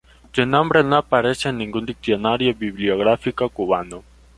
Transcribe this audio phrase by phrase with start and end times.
[0.31, 4.03] Su nombre no aparece en ningún diccionario bibliográfico cubano.